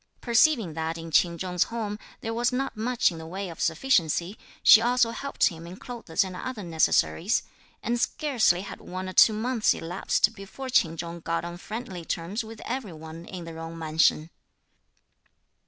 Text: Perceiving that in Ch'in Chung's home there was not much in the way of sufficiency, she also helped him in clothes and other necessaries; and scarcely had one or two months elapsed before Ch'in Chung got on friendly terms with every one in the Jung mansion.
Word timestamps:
Perceiving 0.19 0.73
that 0.73 0.97
in 0.97 1.11
Ch'in 1.11 1.37
Chung's 1.37 1.65
home 1.65 1.99
there 2.21 2.33
was 2.33 2.51
not 2.51 2.75
much 2.75 3.11
in 3.11 3.19
the 3.19 3.27
way 3.27 3.49
of 3.49 3.61
sufficiency, 3.61 4.35
she 4.63 4.81
also 4.81 5.11
helped 5.11 5.49
him 5.49 5.67
in 5.67 5.75
clothes 5.77 6.23
and 6.23 6.35
other 6.35 6.63
necessaries; 6.63 7.43
and 7.83 8.01
scarcely 8.01 8.61
had 8.61 8.81
one 8.81 9.07
or 9.07 9.13
two 9.13 9.31
months 9.31 9.75
elapsed 9.75 10.33
before 10.33 10.69
Ch'in 10.71 10.97
Chung 10.97 11.19
got 11.19 11.45
on 11.45 11.55
friendly 11.57 12.03
terms 12.03 12.43
with 12.43 12.61
every 12.65 12.93
one 12.93 13.25
in 13.25 13.45
the 13.45 13.53
Jung 13.53 13.77
mansion. 13.77 14.31